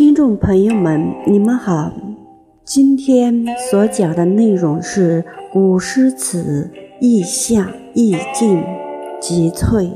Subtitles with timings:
[0.00, 1.92] 听众朋友们，你们好。
[2.64, 6.70] 今天所讲的内容是古诗词
[7.02, 8.64] 意象、意境
[9.20, 9.90] 集萃。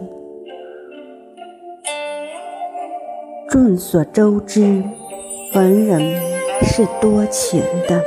[3.49, 4.85] 众所周知，
[5.55, 6.21] 文人
[6.61, 8.03] 是多情的，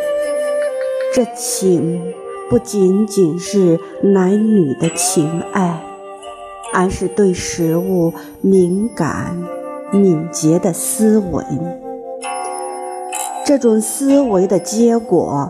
[1.15, 1.99] 这情
[2.47, 5.81] 不仅仅是男女的情爱，
[6.71, 9.35] 而是对事物敏感、
[9.91, 11.43] 敏捷的思维。
[13.47, 15.49] 这种思维的结果，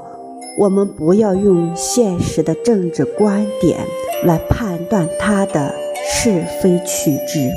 [0.60, 3.80] 我们不要用现实的政治观点
[4.24, 5.74] 来判断它的
[6.06, 7.50] 是非曲直，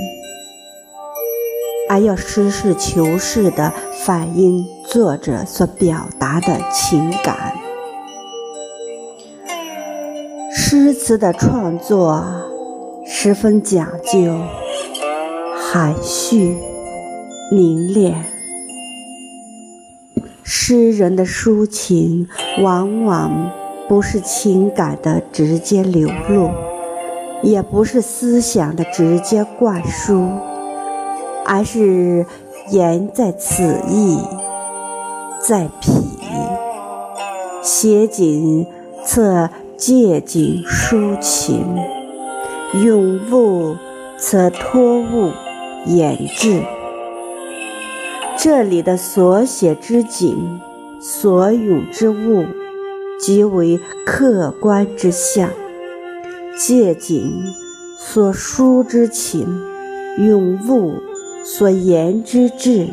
[1.91, 3.71] 而要实事求是地
[4.07, 7.53] 反映作者所表达的情感。
[10.51, 12.25] 诗词的创作
[13.05, 14.35] 十分讲究
[15.55, 16.57] 含蓄、
[17.53, 18.40] 凝练。
[20.53, 22.27] 诗人的抒情
[22.61, 23.53] 往往
[23.89, 26.51] 不是情感的直接流露，
[27.41, 30.29] 也不是思想的直接灌输，
[31.47, 32.27] 而是
[32.73, 34.19] 言在此意，
[35.41, 35.93] 在彼，
[37.63, 38.67] 写景
[39.05, 41.65] 则借景抒情，
[42.83, 43.77] 咏物
[44.19, 45.31] 则托物
[45.87, 46.61] 言志。
[48.43, 50.59] 这里的所写之景，
[50.99, 52.47] 所咏之物，
[53.21, 55.51] 即为客观之象；
[56.57, 57.45] 借景
[57.99, 59.61] 所抒之情，
[60.17, 60.95] 咏物
[61.45, 62.89] 所言之志，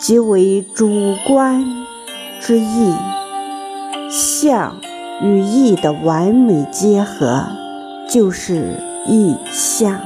[0.00, 1.64] 即为主观
[2.40, 2.92] 之意。
[4.10, 4.76] 象
[5.22, 7.44] 与意的完美结合，
[8.10, 8.74] 就是
[9.06, 10.00] 意象。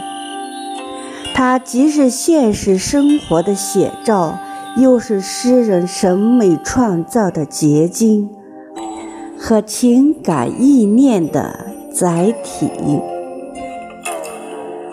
[1.35, 4.39] 它既是现实生活的写照，
[4.77, 8.31] 又是诗人审美创造的结晶
[9.39, 12.71] 和情感意念的载体。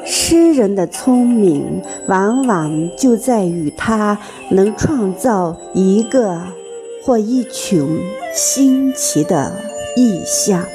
[0.06, 4.18] 诗人的聪明，往往就在于他
[4.50, 6.42] 能创造一个
[7.04, 8.02] 或一群
[8.34, 9.54] 新奇的
[9.96, 10.66] 意象，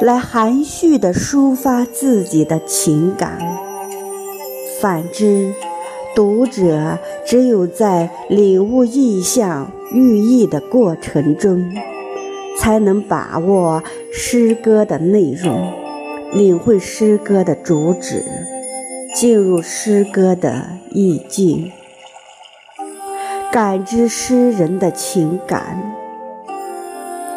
[0.00, 3.38] 来含蓄地抒发自己的情感。
[4.82, 5.54] 反之，
[6.12, 11.72] 读者只有在领悟意象寓意的过程中，
[12.58, 13.80] 才能把握
[14.12, 15.72] 诗歌的内容，
[16.32, 18.24] 领会诗歌的主旨，
[19.14, 21.70] 进入诗歌的意境，
[23.52, 25.80] 感知诗人的情感。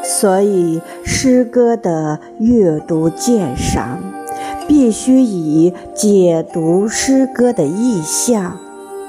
[0.02, 4.15] 所以，诗歌的阅读鉴赏。
[4.68, 8.58] 必须以解读诗歌的意象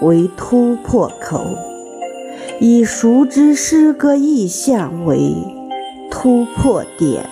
[0.00, 1.44] 为突破口，
[2.60, 5.34] 以熟知诗歌意象为
[6.10, 7.24] 突破点。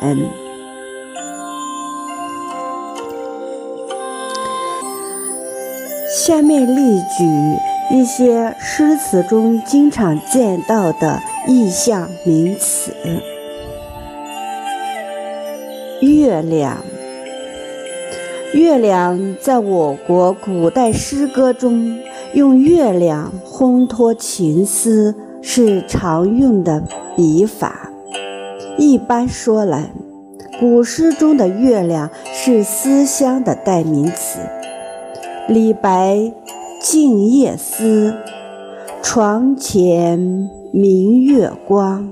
[6.17, 12.93] 下面例举一些诗词中经常见到的意象名词：
[16.01, 16.79] 月亮。
[18.55, 21.99] 月亮在我国古代诗歌中，
[22.35, 26.81] 用月亮烘托情思是常用的
[27.17, 27.91] 笔法。
[28.79, 29.91] 一般说来，
[30.61, 34.39] 古诗中的月亮是思乡的代名词。
[35.49, 36.15] 李白
[36.81, 38.13] 《静夜思》：
[39.03, 42.09] 床前明月光，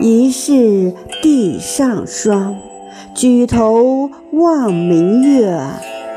[0.00, 2.56] 疑是地上霜。
[3.14, 5.54] 举头望明月，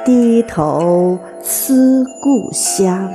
[0.06, 3.11] 低头思故乡。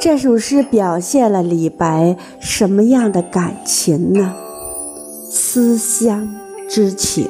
[0.00, 4.34] 这首诗表现了李白什么样的感情呢？
[5.30, 6.28] 思乡
[6.68, 7.28] 之情。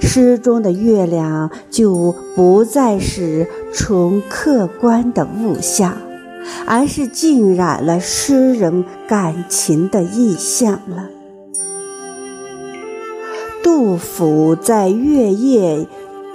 [0.00, 5.96] 诗中的月亮就不再是纯客观的物象，
[6.66, 11.08] 而是浸染了诗人感情的意象了。
[13.62, 15.86] 杜甫在《月夜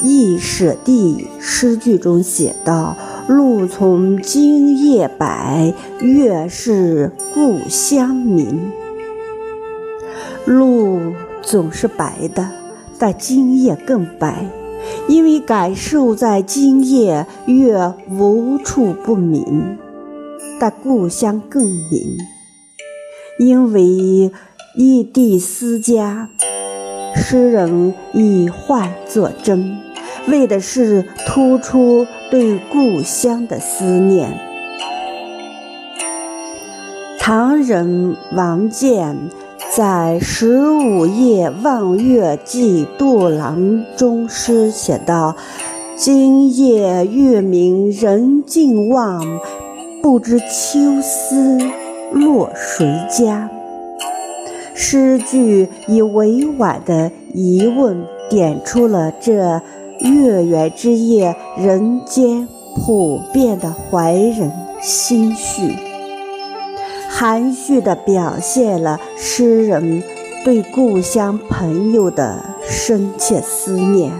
[0.01, 2.95] 忆舍弟》诗句中写道
[3.27, 8.71] ：“露从今夜白，月是故乡明。”
[10.45, 12.49] 露总是白的，
[12.97, 14.45] 但今夜更白，
[15.09, 19.77] 因为感受在今夜月无处不明，
[20.59, 22.17] 但故乡更明，
[23.39, 24.31] 因为
[24.77, 26.29] 异地思家。
[27.29, 29.77] 诗人以幻作真，
[30.29, 34.39] 为的是突出对故乡的思念。
[37.19, 39.17] 唐人王建
[39.75, 43.59] 在《十五夜望月寄杜郎》
[43.97, 45.35] 中诗写道
[45.99, 49.21] ：“今夜月明人尽望，
[50.01, 51.59] 不知秋思
[52.13, 53.49] 落谁家。”
[54.79, 59.59] 诗句以委婉的疑问点出了这
[59.99, 65.73] 月圆之夜人间普遍的怀人心绪，
[67.09, 70.03] 含蓄地表现了诗人
[70.45, 74.11] 对故乡朋友的深切思念。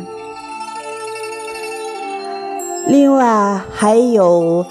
[2.88, 4.66] 另外还有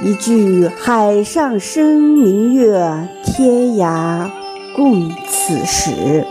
[0.00, 4.30] 一句“海上生明月，天涯
[4.74, 6.26] 共此时”。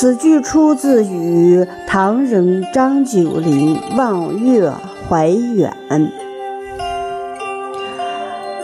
[0.00, 4.72] 此句出自于唐人张九龄《望月
[5.08, 5.74] 怀远》，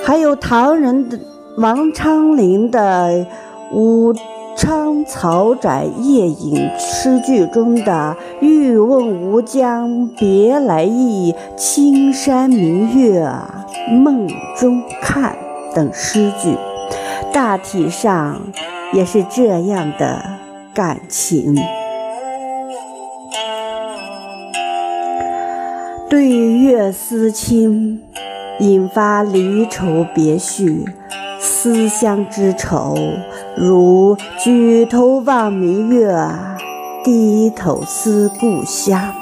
[0.05, 1.19] 还有唐人的
[1.56, 3.08] 王昌龄的
[3.72, 4.14] 《五
[4.56, 13.29] 昌草宅夜饮》诗句中的“欲问吴江别来意，青山明月
[13.91, 15.37] 梦中看”
[15.75, 16.56] 等诗句，
[17.33, 18.41] 大体上
[18.93, 20.23] 也是这样的。
[20.75, 21.55] 感情，
[26.11, 28.03] 对月思亲，
[28.59, 30.85] 引发离愁别绪，
[31.39, 32.97] 思乡之愁，
[33.56, 36.12] 如举头望明月，
[37.05, 39.12] 低头思故乡；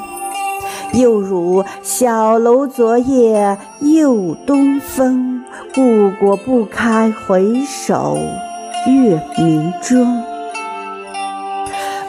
[0.95, 5.45] 又如小楼昨夜又东风，
[5.75, 8.17] 故国不堪回首
[8.87, 10.23] 月明中。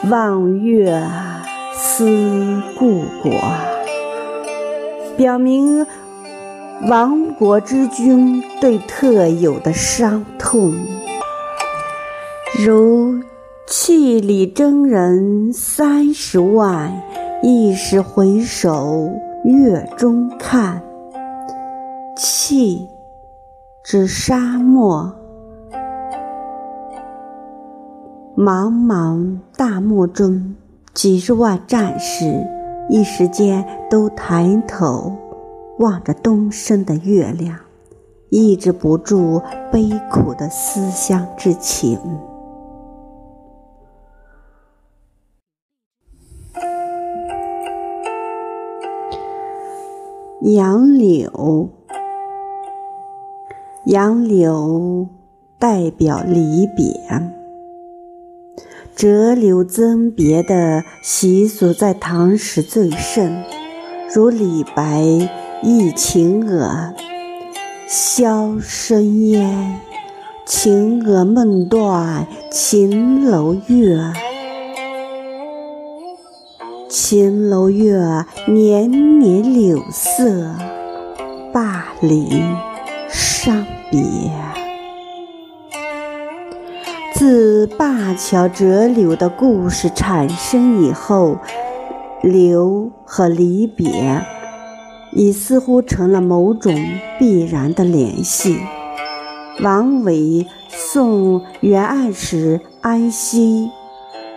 [0.08, 1.06] 望月
[1.74, 3.32] 思故国，
[5.18, 5.86] 表明
[6.88, 10.72] 亡国之君对特有的伤痛。
[12.56, 13.18] 如
[13.66, 17.02] 气里征人三十万，
[17.42, 19.10] 一时回首
[19.42, 20.80] 月中看。
[22.16, 22.86] 气
[23.82, 25.12] 指沙漠。
[28.36, 30.54] 茫茫大漠中，
[30.94, 32.24] 几十万战士
[32.88, 35.12] 一时间都抬头
[35.80, 37.58] 望着东升的月亮，
[38.28, 39.42] 抑制不住
[39.72, 41.98] 悲苦的思乡之情。
[50.46, 51.70] 杨柳，
[53.86, 55.08] 杨柳
[55.58, 57.32] 代表离别。
[58.94, 63.42] 折柳赠别的习俗在唐时最盛，
[64.14, 65.02] 如李白
[65.62, 66.92] 忆秦娥
[67.88, 69.80] ：“箫声咽，
[70.44, 73.96] 秦娥梦断秦楼月。
[76.96, 80.54] 秦楼月，年年柳色，
[81.52, 82.56] 灞陵
[83.08, 84.00] 伤别。”
[87.12, 91.38] 自灞桥折柳的故事产生以后，
[92.22, 94.24] 柳和离别
[95.10, 96.72] 已似乎成了某种
[97.18, 98.60] 必然的联系。
[99.60, 103.68] 王维送元爱时安西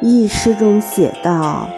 [0.01, 1.69] 一诗中写道：“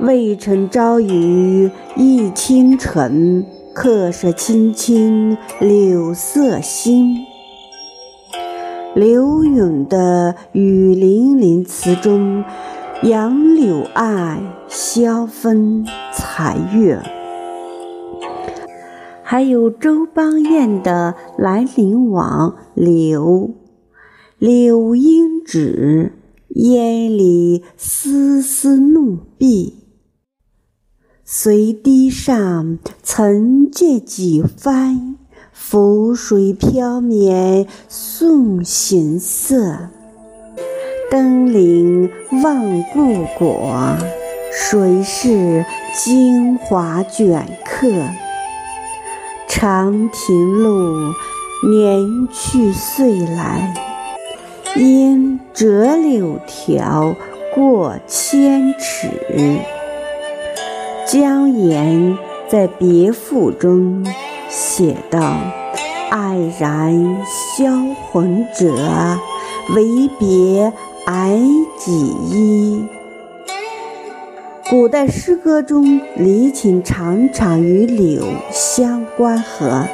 [0.00, 7.16] 渭城朝雨浥轻尘，客舍青青柳色新。”
[8.94, 12.44] 柳永的雨霖铃词中，
[13.02, 17.00] 杨柳爱，晓风残月；
[19.24, 23.50] 还有周邦彦的《兰陵王》柳，
[24.38, 26.12] 柳阴止，
[26.50, 29.87] 烟里丝丝怒碧。
[31.30, 35.18] 随堤上曾见几番。
[35.52, 39.90] 浮水飘绵送行色，
[41.10, 42.10] 登临
[42.42, 43.74] 望故国。
[44.50, 47.90] 谁是京华卷客？
[49.50, 51.12] 长亭路，
[51.70, 53.74] 年去岁来。
[54.76, 57.14] 应折柳条
[57.54, 59.10] 过千尺。
[61.10, 62.18] 姜岩
[62.50, 64.04] 在别赋中。
[64.50, 65.38] 写道
[66.12, 67.16] ：“黯然
[67.56, 67.72] 销
[68.10, 68.74] 魂者，
[69.74, 70.70] 唯别
[71.06, 71.40] 矮
[71.78, 72.84] 几衣。
[74.68, 79.86] 古代诗歌中，离情常常与柳相关合，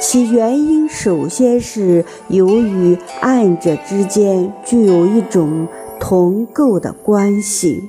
[0.00, 5.68] 其原因首先是由于二者之间具有一种
[6.00, 7.88] 同构的关系。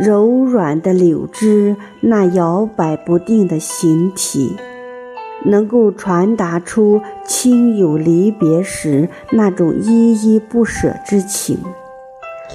[0.00, 4.56] 柔软的柳枝，那摇摆不定的形体，
[5.44, 11.58] 能够传达出亲友离别时那种依依不舍之情。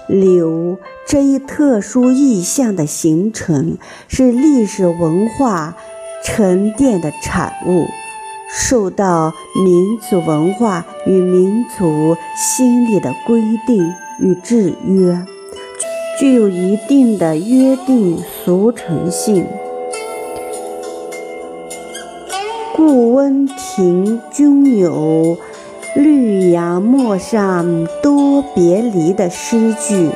[0.08, 5.76] 柳这一特殊意象的形成，是历史文化
[6.24, 7.86] 沉淀的产物，
[8.50, 9.34] 受到
[9.64, 15.26] 民族文化与民族心理的规定与制约。
[16.20, 19.46] 具有一定的约定俗成性。
[22.76, 25.38] 故温庭筠有
[25.96, 30.10] “绿杨陌上多别离”的诗句。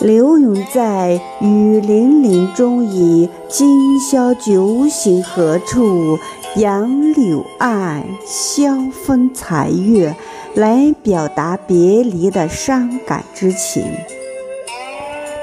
[0.00, 6.18] 柳永在《雨霖铃》中以“今宵酒醒何处？
[6.56, 8.72] 杨柳岸，晓
[9.04, 10.14] 风残月”
[10.54, 13.84] 来表达别离的伤感之情。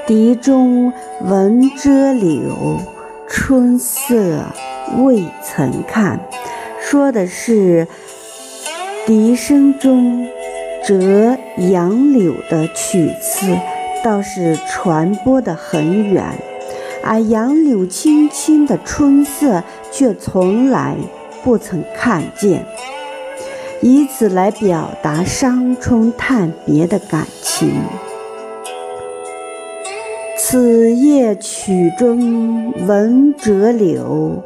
[0.06, 2.78] 笛中闻折柳，
[3.28, 4.44] 春色
[4.98, 6.20] 未曾看，
[6.80, 7.88] 说的是
[9.04, 10.28] 笛声中
[10.86, 13.58] 折杨柳的曲次，
[14.04, 16.24] 倒是传播的很远，
[17.02, 20.94] 而杨柳青青的春色却从来
[21.42, 22.64] 不曾看见，
[23.82, 27.72] 以此来表达伤春叹别的感情。
[30.48, 34.44] 此夜曲中闻折柳，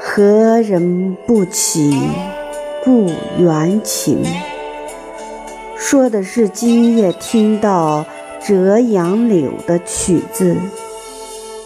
[0.00, 1.92] 何人不起
[2.84, 4.22] 故园情？
[5.76, 8.06] 说的是今夜听到
[8.40, 10.56] 折杨柳的曲子，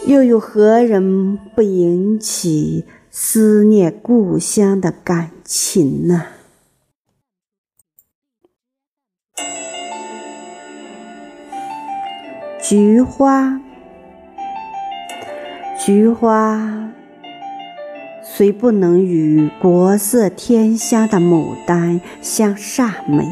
[0.07, 6.25] 又有何人不引起思念故乡的感情呢？
[12.59, 13.61] 菊花。
[15.85, 16.89] 菊花
[18.23, 23.23] 虽不能与国色天香的牡丹相煞美，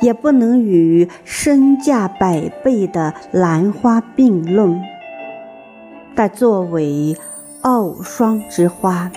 [0.00, 4.80] 也不能与身价百倍的兰花并论，
[6.14, 7.16] 但作为
[7.62, 9.10] 傲霜之花，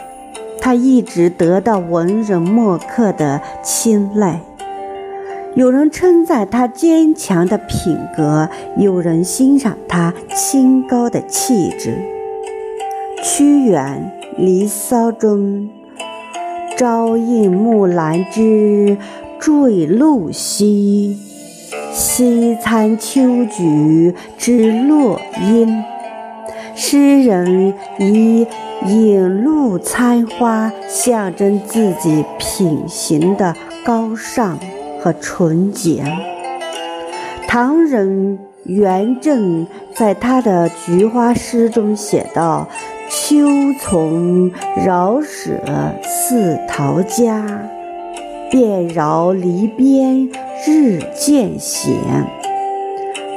[0.59, 4.41] 它一直得到文人墨客的青睐。
[5.53, 12.18] 有人称赞它坚强的品格，有人欣赏它清高的气质。
[13.21, 15.69] 屈原《离骚》中
[16.77, 18.97] ：“朝映木兰枝，
[19.39, 21.17] 坠露兮。
[21.91, 25.83] 夕餐秋菊之落英。”
[26.75, 28.47] 诗人以
[28.85, 34.57] 引露餐花，象征自己品行的高尚
[35.01, 36.05] 和纯洁。
[37.49, 42.65] 唐人元稹在他的《菊花》诗中写道。
[43.29, 43.47] 秋
[43.79, 44.51] 从
[44.83, 45.61] 饶舍
[46.01, 47.45] 似陶家，
[48.49, 50.27] 遍绕篱边
[50.65, 51.93] 日渐闲。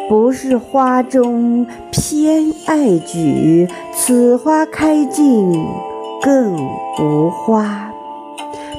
[0.09, 5.53] 不是花中偏爱菊，此花开尽
[6.23, 6.57] 更
[6.99, 7.93] 无花。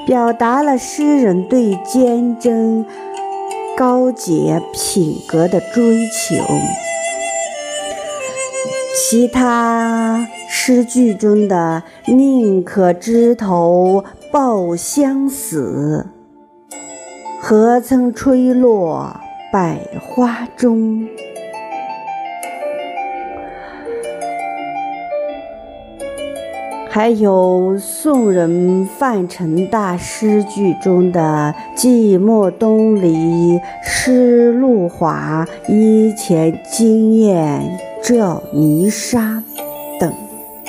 [0.07, 2.83] 表达了诗人对坚贞、
[3.77, 6.43] 高洁品格的追求。
[8.95, 10.27] 其他。
[10.65, 16.07] 诗句中的“宁可枝头抱香死，
[17.41, 19.13] 何曾吹落
[19.51, 21.03] 百花中”，
[26.89, 39.43] 还有宋人范成大诗句中的“寂寞东篱湿露华，衣前惊艳照泥沙”。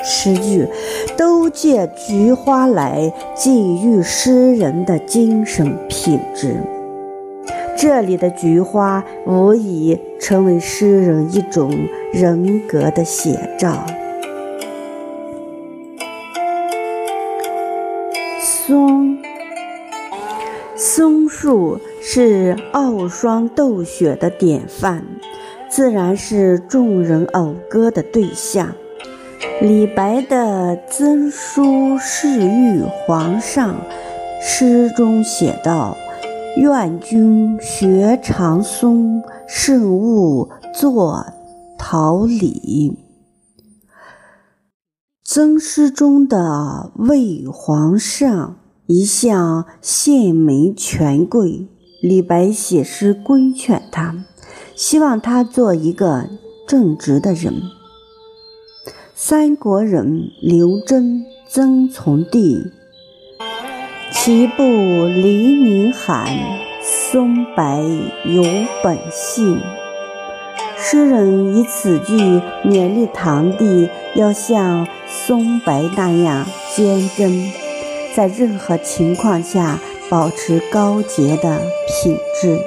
[0.05, 0.69] 诗句
[1.17, 6.55] 都借菊花来寄喻诗人的精神品质。
[7.77, 11.71] 这里的菊花无疑成为诗人一种
[12.13, 13.85] 人格的写照。
[18.41, 19.19] 松，
[20.77, 25.05] 松树是傲霜斗雪的典范，
[25.69, 28.75] 自然是众人讴歌的对象。
[29.61, 33.77] 李白的赠书侍御皇上
[34.43, 35.97] 诗中写道
[36.59, 41.27] ：“愿君学长松，慎勿作
[41.79, 42.99] 桃李。”
[45.25, 48.57] 曾诗中的魏皇上
[48.87, 51.69] 一向献媚权贵，
[52.03, 54.25] 李白写诗规劝他，
[54.75, 56.29] 希望他做一个
[56.67, 57.55] 正直的人。
[59.17, 62.73] 三国人刘桢、曾从弟，
[64.13, 66.27] 其部黎民罕，
[66.83, 67.63] 松柏
[68.25, 68.43] 有
[68.83, 69.61] 本性。
[70.77, 72.17] 诗人以此句
[72.65, 76.45] 勉励堂弟要像松柏那样
[76.75, 77.53] 坚贞，
[78.17, 79.79] 在任何情况下
[80.11, 82.59] 保持高洁的品质。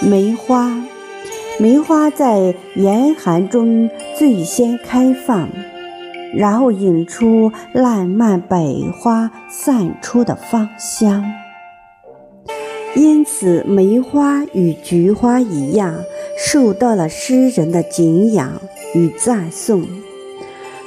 [0.00, 0.82] 梅花，
[1.60, 5.48] 梅花在严寒中最先开放，
[6.32, 8.64] 然后引出烂漫百
[9.00, 11.24] 花散出的芳香。
[12.94, 15.96] 因此，梅花与菊花一样，
[16.38, 18.52] 受到了诗人的敬仰
[18.94, 19.84] 与赞颂。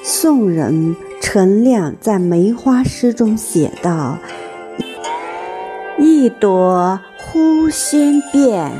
[0.04, 4.18] 宋人陈亮在梅花诗中写道
[6.00, 8.72] ：“一朵忽先变，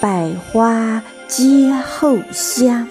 [0.00, 2.88] 百花皆后香。”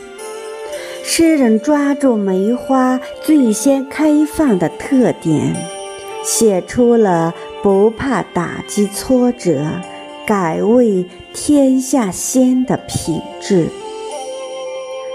[1.04, 5.56] 诗人抓住梅花最先开放的特点，
[6.24, 7.34] 写出了。
[7.64, 9.66] 不怕打击挫折，
[10.28, 13.70] 敢为天下先的品质，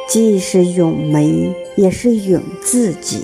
[0.08, 3.22] 既是咏梅，也是咏自己。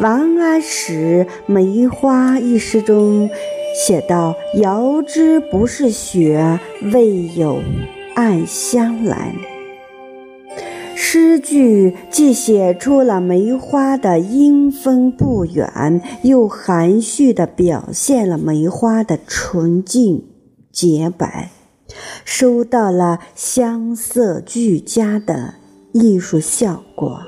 [0.00, 3.30] 王安石《梅花》一诗中
[3.74, 6.60] 写道：“遥知不是雪，
[6.92, 7.62] 为有
[8.16, 9.32] 暗香来。”
[10.98, 20.24] 诗句既写出了梅花的阴风不远，又含蓄地表现了梅花的纯净
[20.72, 21.50] 洁白，
[22.24, 25.54] 收到了香色俱佳的
[25.92, 27.20] 艺术效果。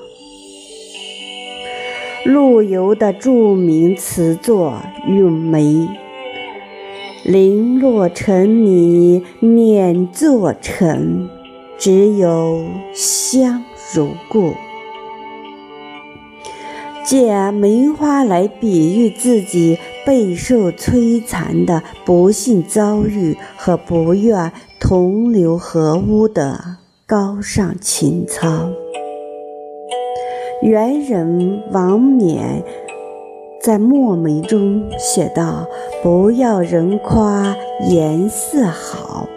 [2.24, 4.82] 陆游的著名词作
[5.14, 5.62] 《咏梅》
[7.28, 11.28] ：“零落成泥碾作尘。”
[11.78, 13.62] 只有香
[13.94, 14.52] 如故，
[17.04, 28.70] 借梅花来比喻自己备受摧残的不幸遭遇和不愿同流合污的高尚情操。
[30.60, 32.64] 元人王冕
[33.60, 35.66] 在《墨梅》中写道
[36.02, 37.56] ：“不要人夸
[37.90, 39.28] 颜色好。”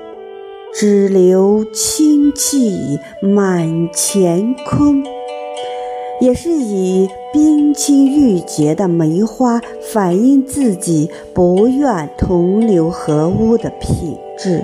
[0.73, 5.03] 只留清气满乾坤，
[6.21, 9.59] 也是以冰清玉洁的梅花
[9.91, 14.63] 反映自己不愿同流合污的品质，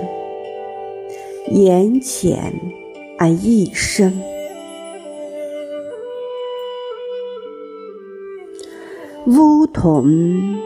[1.50, 2.54] 言浅
[3.18, 4.37] 而意深。
[9.28, 10.56] 梧桐。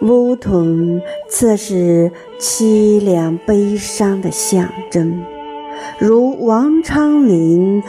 [0.00, 5.22] 梧桐则是凄凉悲伤的象征，
[5.98, 7.82] 如王昌龄《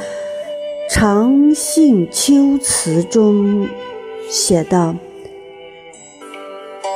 [0.92, 3.70] 长信秋词》中
[4.30, 4.96] 写道：“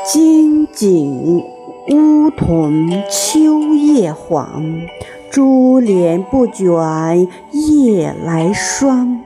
[0.05, 1.41] 金井
[1.89, 4.81] 梧桐秋叶黄，
[5.29, 6.67] 珠帘不卷
[7.53, 9.21] 夜来霜。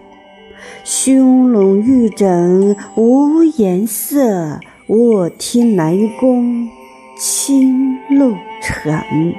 [0.87, 6.69] 熏笼玉枕无颜色。”卧听南宫
[7.17, 9.33] 清露沉，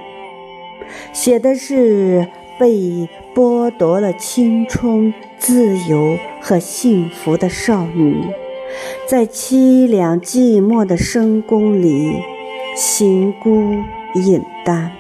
[1.13, 2.27] 写的是
[2.59, 8.25] 被剥夺了青春、自由和幸福的少女，
[9.07, 12.17] 在凄凉寂寞的深宫里，
[12.75, 13.77] 行孤
[14.17, 14.91] 影单，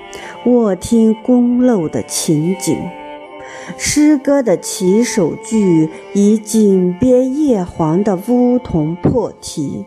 [0.45, 2.79] 卧听宫漏的情景。
[3.77, 9.87] 诗歌的起首句以井边叶黄的梧桐破题。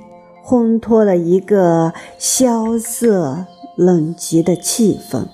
[0.50, 3.46] 烘托了一个萧瑟
[3.78, 5.28] 冷寂的气氛。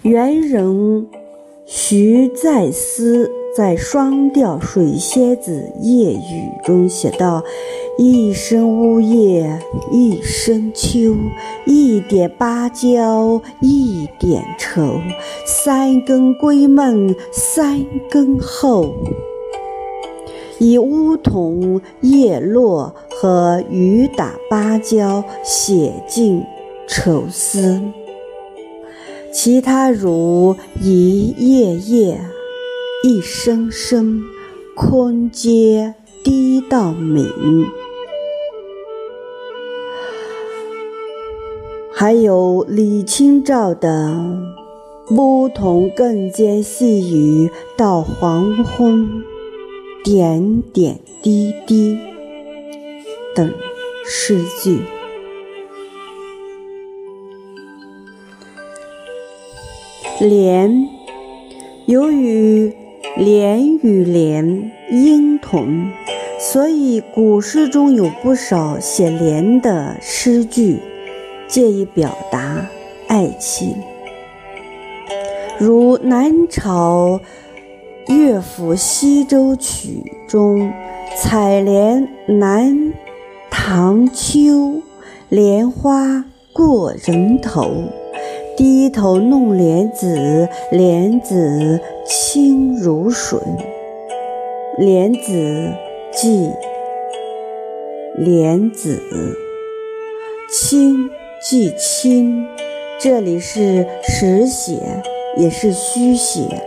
[0.00, 1.10] 元人
[1.72, 7.44] 徐再思在《双调水蝎子夜雨》中写道
[7.96, 11.14] ：“一声呜咽一声秋，
[11.64, 15.00] 一点芭蕉一点愁，
[15.46, 18.92] 三更归梦三更后。”
[20.58, 26.42] 以梧桐叶落和雨打芭蕉写尽
[26.88, 27.80] 愁思，
[29.32, 32.20] 其他如一夜夜、
[33.04, 34.24] 一声声，
[34.74, 37.26] 空阶低到敏。
[41.92, 44.12] 还有李清照的
[45.08, 49.22] 牧童更兼细雨到黄昏，
[50.02, 51.96] 点点滴滴
[53.34, 53.52] 等
[54.04, 54.80] 诗句。
[60.20, 60.86] 连，
[61.86, 62.76] 由于
[63.16, 65.90] 连与连音同，
[66.38, 70.78] 所以古诗中有不少写连的诗句，
[71.48, 72.66] 借以表达
[73.08, 73.74] 爱情。
[75.58, 77.18] 如南朝
[78.06, 80.70] 乐府《西洲曲》中
[81.16, 82.92] “采莲南
[83.50, 84.82] 塘秋，
[85.30, 87.84] 莲花过人头。”
[88.60, 93.40] 低头弄莲子，莲子清如水。
[94.76, 95.72] 莲子
[96.12, 96.50] 即
[98.18, 99.00] 莲子，
[100.52, 101.08] 清
[101.42, 102.44] 即清。
[103.00, 105.02] 这里是实写，
[105.38, 106.62] 也是虚写，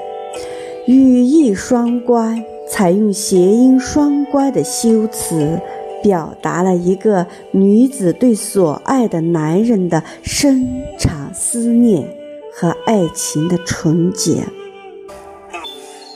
[0.88, 5.60] 语义双关，采用谐音双关的修辞。
[6.04, 10.68] 表达了一个女子对所爱的男人的深
[11.00, 12.08] 长思念
[12.54, 14.44] 和爱情的纯洁，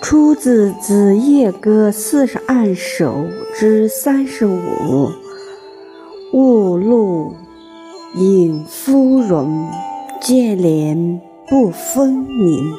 [0.01, 5.09] 出自《子夜歌》四十二首之三十五。
[6.33, 7.33] 雾露
[8.15, 9.69] 隐芙蓉，
[10.21, 12.73] 见莲不分明。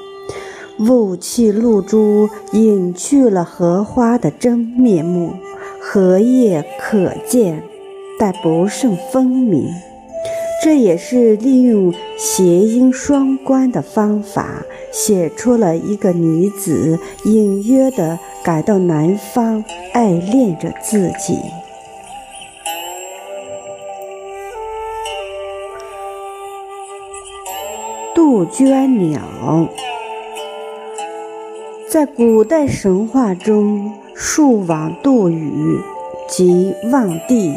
[0.86, 5.32] 雾气露珠隐去了荷花的真面目。
[5.90, 7.62] 荷叶可见，
[8.18, 9.70] 但不甚分明。
[10.62, 21.38] 这也是利用谐音双关的方法，写出了一个女子隐约的感到男方爱恋着自己。
[28.14, 29.22] 杜鹃鸟，
[31.88, 33.90] 在古代神话中。
[34.20, 35.78] 树王杜宇
[36.28, 37.54] 即望帝，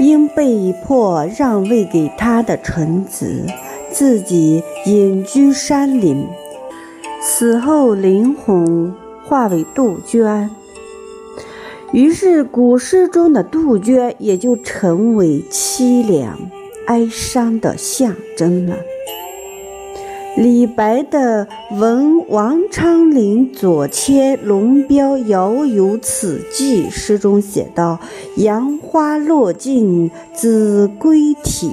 [0.00, 3.46] 因被迫让位给他的臣子，
[3.92, 6.26] 自己隐居山林，
[7.22, 8.92] 死后灵魂
[9.24, 10.50] 化为杜鹃，
[11.92, 16.36] 于是古诗中的杜鹃也就成为凄凉
[16.88, 18.74] 哀伤的象征了。
[20.36, 27.98] 李白的《闻王昌龄左迁龙标遥游此寄》诗中写道
[28.36, 31.70] ：“杨花落尽子规啼，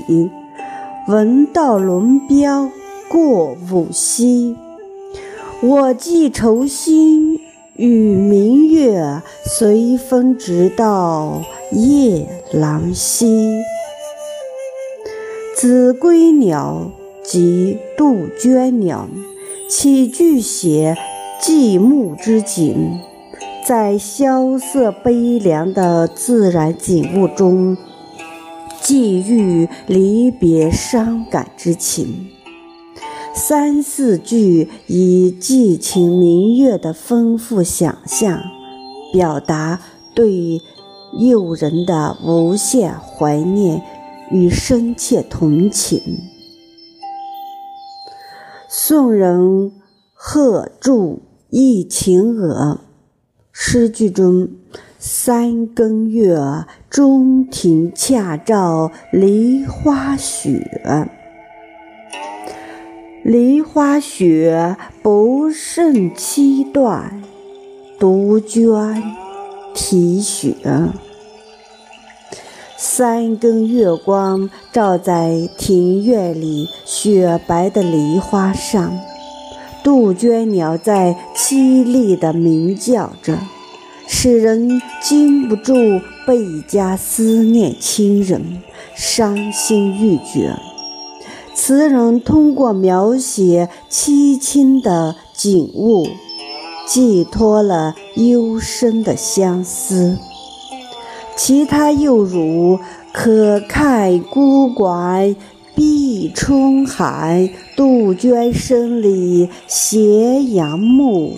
[1.10, 2.70] 闻道龙标
[3.10, 4.56] 过五溪。
[5.62, 7.42] 我寄愁心
[7.76, 11.42] 与明月，随风直到
[11.74, 13.62] 夜郎西。”
[15.54, 16.90] 子规鸟。
[17.24, 19.08] 即杜鹃鸟，
[19.70, 20.98] 起句写
[21.42, 23.00] 寂寞之景，
[23.66, 27.78] 在萧瑟悲凉的自然景物中，
[28.82, 32.28] 寄寓离别伤感之情。
[33.34, 38.40] 三四句以寄情明月的丰富想象，
[39.14, 39.80] 表达
[40.14, 40.62] 对
[41.18, 43.82] 友人的无限怀念
[44.30, 46.02] 与深切同情。
[48.76, 49.72] 宋人
[50.16, 51.18] 贺铸
[51.52, 52.80] 《忆秦娥》
[53.52, 54.50] 诗句中
[54.98, 56.36] ：“三更月，
[56.90, 61.08] 中庭恰照梨花雪。
[63.24, 67.22] 梨花雪不胜凄断，
[68.00, 69.04] 杜鹃
[69.76, 70.56] 啼血。”
[72.86, 79.00] 三更月光照在庭院里雪白的梨花上，
[79.82, 83.40] 杜鹃鸟在凄厉地鸣叫着，
[84.06, 85.74] 使人禁不住
[86.28, 88.62] 倍加思念亲人，
[88.94, 90.54] 伤心欲绝。
[91.56, 96.06] 词人通过描写凄清的景物，
[96.86, 100.18] 寄托了幽深的相思。
[101.36, 102.80] 其他又如
[103.12, 105.36] “可看孤馆
[105.76, 111.34] 闭春寒，杜鹃声里斜阳暮”，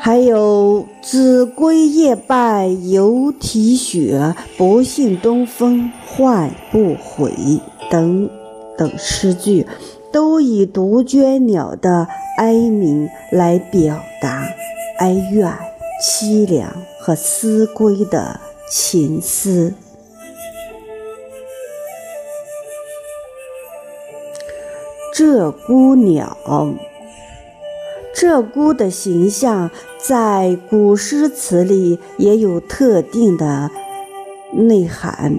[0.00, 7.32] 还有“子规夜半犹啼血，不信东风唤不回”
[7.90, 8.28] 等
[8.76, 9.66] 等诗句，
[10.12, 14.42] 都以杜鹃鸟的哀鸣来表达
[14.98, 15.52] 哀怨、
[16.02, 16.86] 凄凉。
[17.06, 19.72] 和思归的情思。
[25.14, 26.36] 鹧鸪鸟。
[28.12, 33.70] 鹧鸪的形象在古诗词里也有特定的
[34.52, 35.38] 内涵。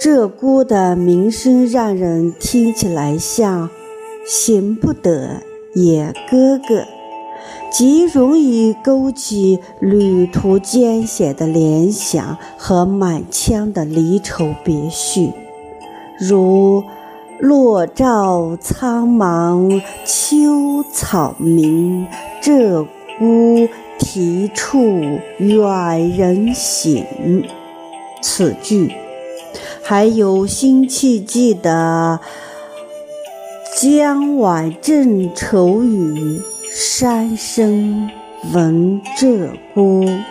[0.00, 3.70] 鹧鸪的鸣声让人听起来像
[4.26, 5.40] “行不得
[5.72, 6.84] 也哥哥”，
[7.76, 15.30] 极容易勾起旅途艰险的联想和满腔的离愁别绪，
[16.18, 16.82] 如。
[17.38, 22.06] 落照苍茫，秋草明。
[22.42, 22.86] 鹧
[23.20, 27.04] 鸪啼处远人行。
[28.22, 28.90] 此句
[29.82, 32.20] 还有辛弃疾的
[33.78, 36.40] “江晚正愁语，
[36.78, 38.10] 山声
[38.52, 40.22] 闻鹧鸪”。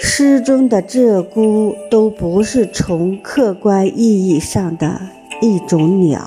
[0.00, 5.00] 诗中的鹧鸪都不是从客观意义上的
[5.40, 6.24] 一种鸟。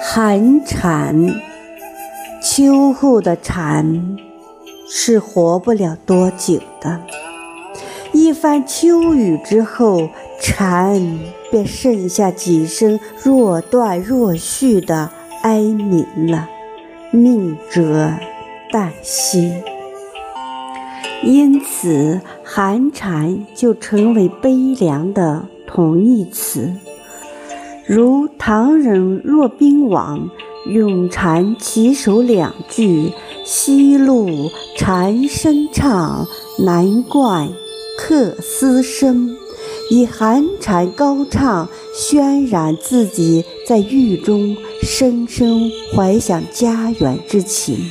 [0.00, 1.34] 寒蝉，
[2.40, 4.16] 秋后的蝉
[4.88, 7.00] 是活不了多久的。
[8.12, 10.08] 一番秋雨之后，
[10.40, 11.18] 蝉
[11.50, 15.10] 便剩下几声若断若续的
[15.42, 16.48] 哀鸣了，
[17.10, 18.12] 命者。
[18.72, 19.52] 旦夕，
[21.24, 26.72] 因此寒蝉就成为悲凉的同义词。
[27.84, 30.30] 如唐人骆宾王
[30.70, 33.12] 《咏蝉其首》两句
[33.44, 36.28] ：“西路蝉声唱，
[36.64, 37.48] 南冠
[37.98, 39.36] 客思声。”
[39.90, 47.90] 以寒蝉高唱，渲染自己在狱中深深怀想家园之情。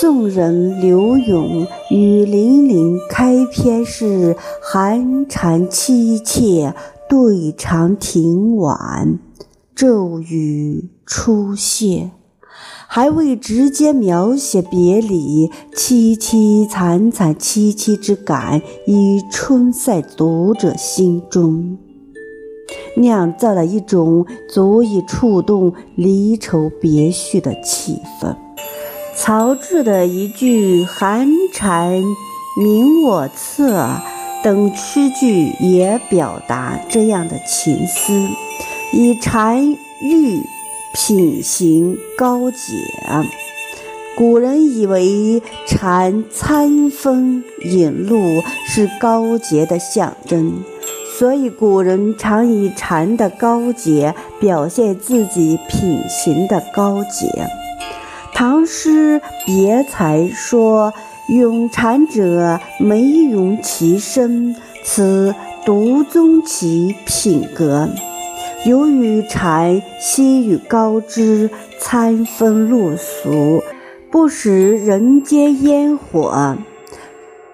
[0.00, 6.74] 宋人刘永《雨霖铃》开篇是“寒蝉凄切，
[7.06, 9.18] 对长亭晚，
[9.74, 12.12] 骤雨初歇”，
[12.94, 21.78] 还未直接描写别离，凄凄惨惨戚戚之感已春在读者心中，
[22.98, 28.36] 酿造了一种足以触动离愁别绪的气氛。
[29.16, 32.02] 曹植的一句“寒蝉
[32.60, 33.88] 鸣我侧”
[34.44, 38.12] 等诗句也表达这样的情思，
[38.92, 40.42] 以蝉喻
[40.92, 42.56] 品行高洁。
[44.14, 50.62] 古人以为蝉餐风饮露是高洁的象征，
[51.18, 57.48] 所以古人常以蝉的高洁表现自己品行的高洁。
[58.34, 60.92] 唐诗别裁说
[61.30, 67.88] ：“咏蝉者，美咏其声，此独宗其品格。
[68.64, 73.60] 由于蝉息于高枝，餐风露宿，
[74.08, 76.56] 不食人间烟火，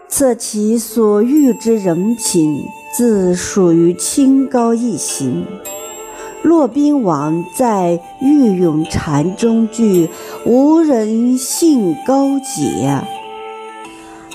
[0.06, 2.62] 测其所欲之人品，
[2.94, 5.46] 自属于清高一行。”
[6.44, 10.10] 骆宾王在《御咏蝉》中句
[10.44, 13.00] “无人性高洁”，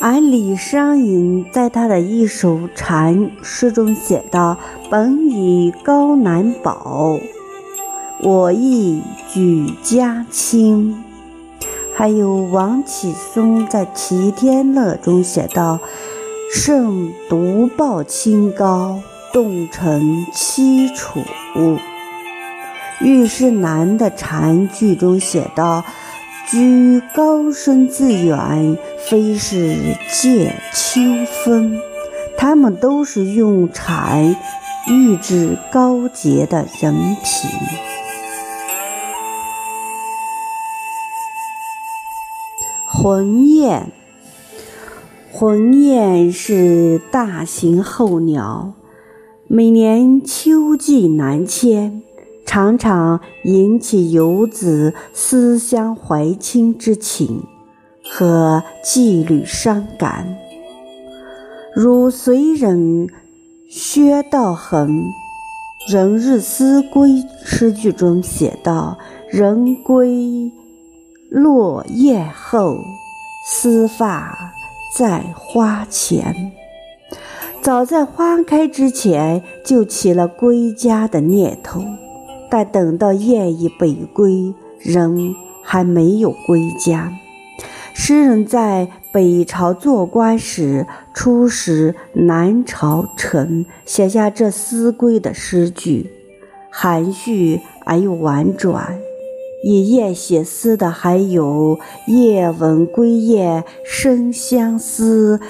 [0.05, 4.57] 而李商隐在他的一首禅诗中写道
[4.91, 7.17] ：“本以高难保，
[8.19, 11.01] 我亦举家亲。”
[11.95, 15.79] 还有王启松在《齐天乐》中写道
[16.53, 18.99] ：“胜独抱清高，
[19.31, 21.21] 动成凄楚。”
[22.99, 25.85] 遇是南的蝉句中写道
[26.49, 28.77] ：“居高声自远，
[29.09, 29.75] 非是
[30.11, 31.01] 借秋
[31.43, 31.79] 风。”
[32.35, 34.35] 他们都是用蝉
[34.87, 37.49] 喻指高洁的人品。
[42.91, 43.91] 鸿雁，
[45.31, 48.73] 鸿雁是大型候鸟，
[49.47, 52.01] 每年秋季南迁。
[52.45, 57.43] 常常引起游子思乡怀亲之情
[58.03, 60.37] 和羁旅伤感。
[61.75, 63.09] 如隋人
[63.69, 65.05] 薛道衡
[65.91, 67.09] 《人日思归》
[67.43, 68.97] 诗句中写道
[69.31, 70.51] ：“人归
[71.31, 72.77] 落雁后，
[73.47, 74.37] 思发
[74.95, 76.51] 在花前。”
[77.63, 81.81] 早在花开之前，就起了归家的念头。
[82.53, 87.11] 但等到雁已北归，人还没有归家。
[87.95, 90.85] 诗人在北朝做官时，
[91.15, 96.11] 出使南朝陈，写下这思归的诗句，
[96.71, 98.99] 含蓄而又婉转。
[99.63, 105.41] 以夜写思的还有“夜闻归雁生相思，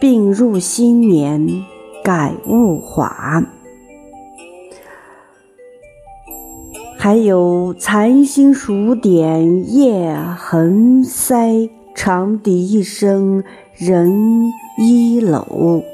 [0.00, 1.62] 病入新年
[2.02, 3.44] 感物华”，
[7.00, 13.44] 还有“残星数点夜横塞，长笛一声
[13.76, 15.84] 人依楼”。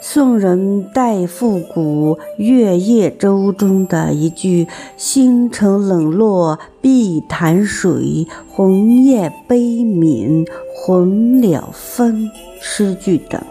[0.00, 12.30] 宋人戴复古《月夜舟》中的一句“星辰冷落碧潭水，红叶悲悯红了风”
[12.62, 13.42] 诗句等，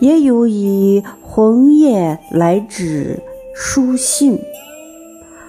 [0.00, 3.20] 也有以红叶来指
[3.54, 4.40] 书信。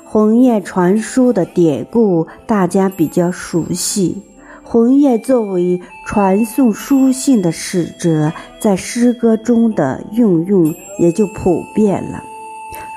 [0.04, 4.22] 红叶传书的典故，大家比较熟悉。
[4.64, 12.24] 红叶作为传送书信的使者，在诗歌中的运用也就普遍了，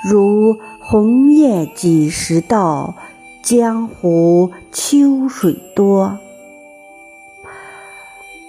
[0.08, 2.94] 如“红叶几时到，
[3.42, 6.18] 江湖秋水多”，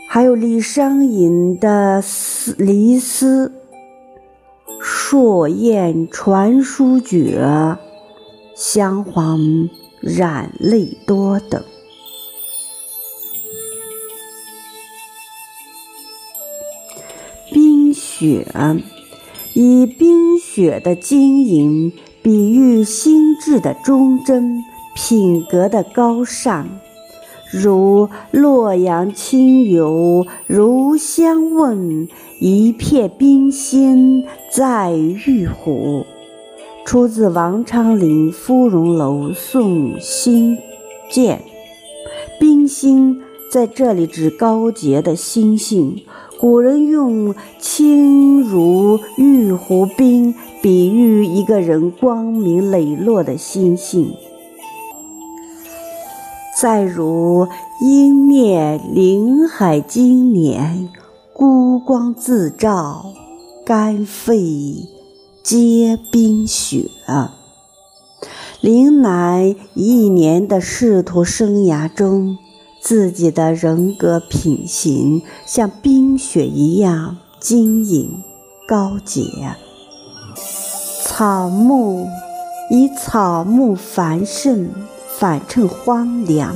[0.07, 3.47] 还有李商隐的《思离思》
[4.79, 7.77] “朔雁传书绝，
[8.55, 11.61] 香黄染泪多”等。
[17.51, 18.47] 冰雪，
[19.53, 24.63] 以冰雪的晶莹比喻心智的忠贞、
[24.95, 26.79] 品格的高尚，
[27.51, 32.07] 如洛阳亲友如相问，
[32.39, 36.05] 一片冰心在玉壶。
[36.85, 40.57] 出自王昌龄《芙蓉楼送辛
[41.09, 41.37] 渐》。
[42.39, 43.19] 冰心
[43.51, 46.03] 在这里指高洁的心性。
[46.39, 54.13] 古人用清如玉壶冰比喻一个人光明磊落的心性。
[56.61, 57.47] 再如
[57.79, 60.89] “鹰灭林海经年，
[61.31, 63.13] 孤光自照，
[63.65, 64.75] 肝肺
[65.41, 66.89] 皆冰雪”。
[68.59, 72.37] 林南一年的仕途生涯中。
[72.81, 78.23] 自己的人格品行像冰雪一样晶莹
[78.67, 79.23] 高洁，
[81.03, 82.07] 草木
[82.69, 84.69] 以草木繁盛
[85.19, 86.55] 反衬荒凉，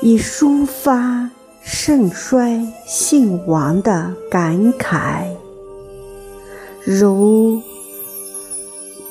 [0.00, 1.30] 以抒发
[1.60, 5.26] 盛衰兴亡的感慨，
[6.82, 7.60] 如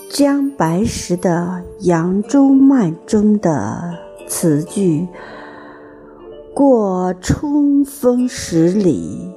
[0.10, 5.08] 江白石的《扬州慢》中的词句。
[6.56, 9.32] 过春风十里，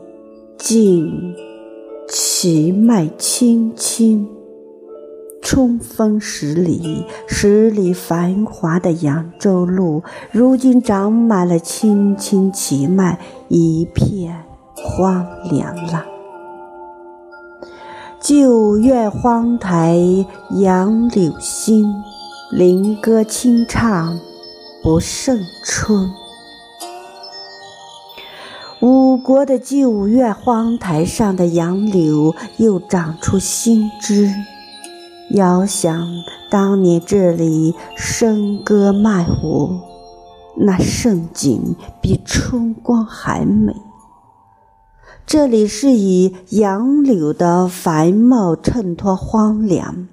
[0.57, 1.35] 尽
[2.09, 4.27] 其脉青青。
[5.49, 14.43] 春风十里，十里繁华的扬州路，如今长满了青青奇脉，一片
[14.75, 16.05] 荒凉了。
[18.21, 19.97] 旧院荒台
[20.57, 21.95] 杨柳新，
[22.51, 24.19] 林歌清唱
[24.83, 26.11] 不胜春。
[28.81, 34.35] 五国的旧院荒台上的杨柳又长出新枝，
[35.31, 39.81] 遥想当年这里笙歌曼舞，
[40.57, 43.75] 那盛景比春光还美。
[45.27, 50.07] 这里是以杨柳的繁茂衬托荒凉。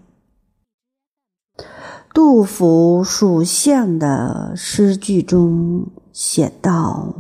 [2.12, 7.14] 杜甫《蜀相》的诗句中写道。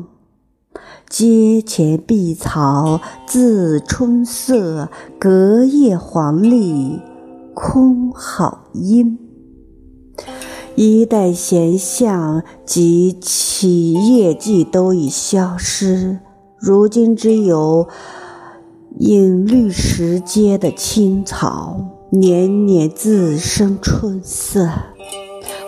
[1.08, 7.00] 阶前碧草自春色，隔叶黄鹂
[7.54, 9.20] 空好音。
[10.76, 16.20] 一代闲相及其业迹都已消失，
[16.58, 17.88] 如今只有
[18.98, 24.68] 隐绿石阶的青草，年年自生春色。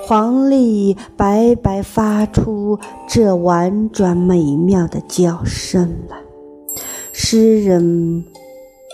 [0.07, 6.15] 黄鹂白白发出这婉转美妙的叫声了。
[7.11, 8.23] 诗人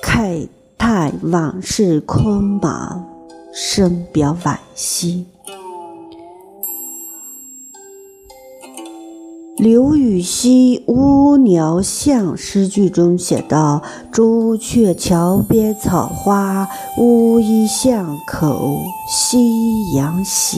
[0.04, 0.48] 慨
[0.84, 3.04] 叹往事空茫，
[3.54, 5.28] 深表惋惜。
[9.58, 16.68] 刘禹锡《乌鸟巷》诗句中写道：“朱雀桥边草花，
[16.98, 20.58] 乌衣巷口夕阳斜。”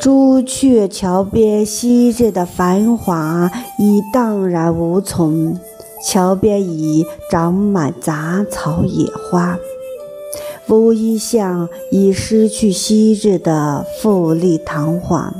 [0.00, 5.60] 朱雀桥边昔日的繁华已荡然无存，
[6.04, 9.56] 桥边已长满杂草野花，
[10.68, 15.32] 乌衣巷已失去昔日的富丽堂皇，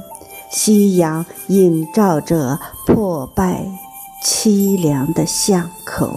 [0.50, 3.66] 夕阳映照着破败
[4.24, 6.08] 凄凉的巷口。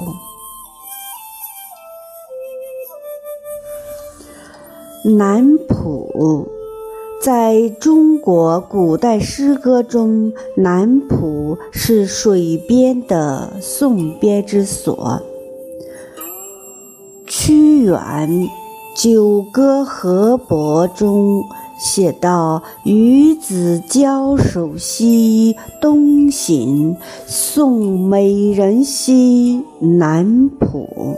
[5.17, 6.47] 南浦。
[7.25, 15.23] 在中国古代诗歌中，南浦是水边的送别之所。
[17.25, 17.97] 屈原
[18.95, 21.43] 《九歌·河伯》中
[21.79, 26.95] 写道：“与子交手兮东行，
[27.25, 31.17] 送美人兮南浦。”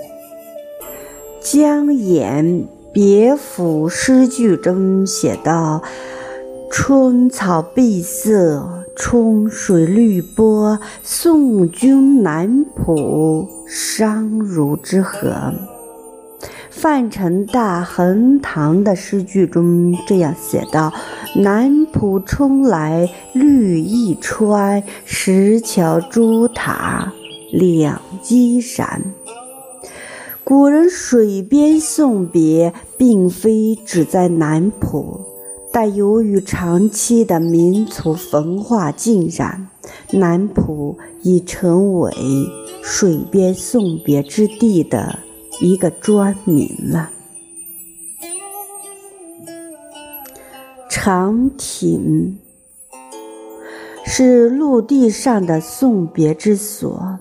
[1.43, 2.66] 江淹。
[2.99, 5.83] 别府诗句中写道
[6.73, 15.53] ：“春草碧色，春水绿波，送君南浦，商如之河。”
[16.73, 20.91] 范成大横塘的诗句中这样写道
[21.37, 27.13] ：“南浦春来绿意川，石桥朱塔
[27.51, 29.03] 两依然。”
[30.47, 35.19] 古人水边送别，并非只在南浦，
[35.73, 39.67] 但由于长期的民族文化浸染，
[40.11, 42.13] 南浦已成为
[42.81, 45.19] 水边送别之地的
[45.59, 47.11] 一个专名了。
[50.89, 52.39] 长亭
[54.05, 57.19] 是陆地上的送别之所，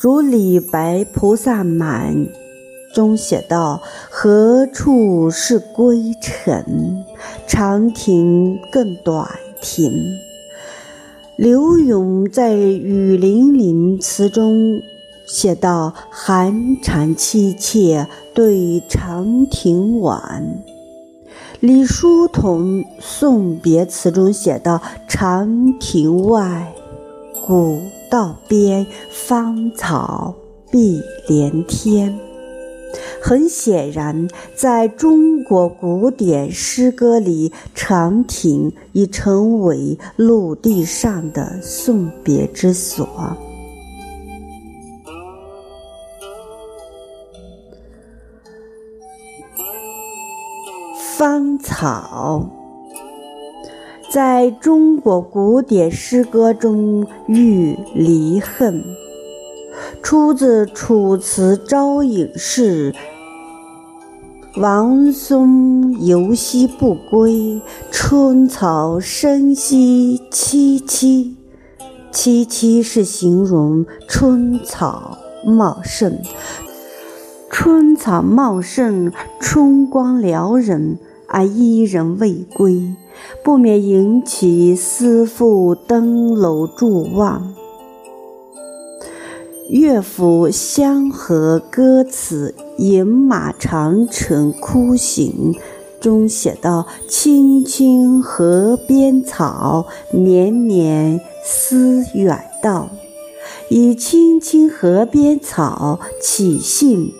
[0.00, 2.16] 如李白《菩萨蛮》。
[2.96, 7.04] 中写道：“何处是归程？
[7.46, 9.28] 长亭更短
[9.60, 9.92] 亭。”
[11.36, 14.80] 柳永在《雨霖铃》词中
[15.26, 20.64] 写道：“寒蝉凄切对长亭晚。”
[21.60, 26.72] 李叔同送别词中写道：“长亭外，
[27.46, 27.78] 古
[28.10, 30.34] 道边，芳草
[30.70, 32.18] 碧连天。”
[33.28, 43.36] 很显然，在中国古典诗歌里，长亭已成为陆地上的送别之所。
[51.18, 52.48] 芳草
[54.08, 58.84] 在中国古典诗歌中寓离恨，
[60.00, 62.92] 出自《楚辞·招隐士》。
[64.56, 71.34] 王孙游兮不归，春草生兮萋萋。
[72.10, 76.22] 萋萋是形容春草茂盛，
[77.50, 80.98] 春草茂盛，春光撩人，
[81.28, 82.94] 而伊人未归，
[83.44, 87.52] 不免引起思妇登楼伫望。
[89.68, 95.54] 乐府《相和歌词·饮马长城哭行》
[95.98, 102.90] 中写道：“青青河边草，绵绵思远道。”
[103.70, 107.12] 以“青青河边草”起兴，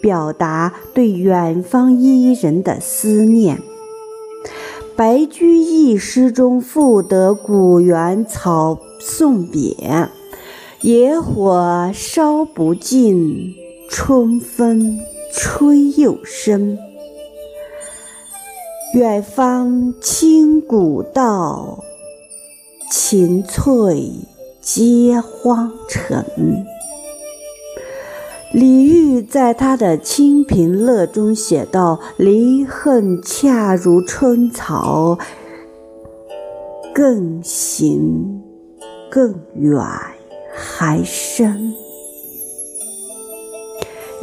[0.00, 3.60] 表达对远方伊人的思念。
[4.96, 10.08] 白居易诗中赋得古原草送别。
[10.80, 13.54] 野火烧不尽，
[13.88, 15.00] 春风
[15.32, 16.78] 吹又生。
[18.94, 21.84] 远芳侵古道，
[22.90, 24.10] 晴翠
[24.60, 26.24] 接荒城。
[28.52, 35.18] 李煜在他的《清平乐》中写道：“离恨恰如春草，
[36.94, 38.42] 更行
[39.10, 39.80] 更远。”
[40.56, 41.74] 还深，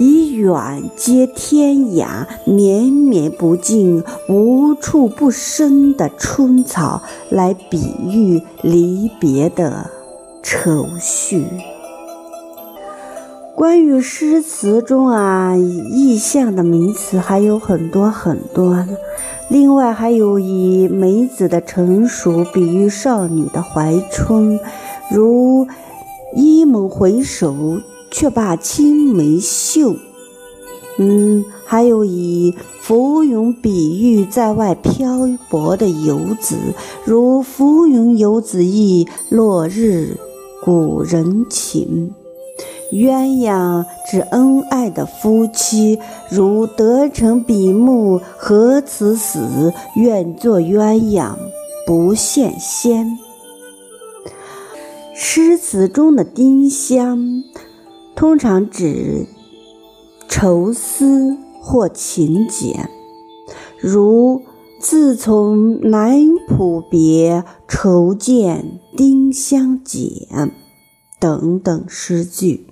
[0.01, 9.91] 以远接天涯、绵绵不尽、无处不生的春草来比喻离别的
[10.41, 11.45] 愁绪。
[13.55, 18.83] 关于诗词中啊意象的名词还有很多很多，
[19.49, 24.59] 另外还有以梅子的成熟比喻少女的怀春，
[25.13, 25.67] 如。
[26.33, 27.53] 一猛回首，
[28.11, 29.95] 却把青梅嗅；
[30.99, 36.57] 嗯，还有以浮云比喻在外漂泊的游子，
[37.05, 40.17] 如“浮云游子意，落日
[40.63, 42.11] 故人情”；
[42.93, 45.97] 鸳鸯指恩爱的夫妻，
[46.29, 51.35] 如“得成比目何辞死，愿作鸳鸯
[51.87, 53.17] 不羡仙”。
[55.15, 57.43] 诗词中的丁香，
[58.21, 59.25] 通常指。
[60.29, 62.87] 愁思或情结，
[63.79, 64.43] 如
[64.79, 70.51] “自从南浦别，愁见丁香减”
[71.19, 72.67] 等等诗句。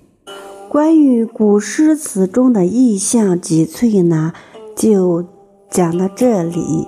[0.70, 4.34] 关于古诗词中的意象及萃呢，
[4.76, 5.26] 就
[5.72, 6.88] 讲到这里。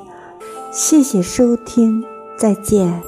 [0.72, 2.04] 谢谢收听，
[2.38, 3.02] 再见。